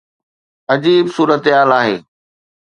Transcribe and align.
عجيب 0.71 1.05
صورتحال 1.17 1.71
آهي. 1.81 1.97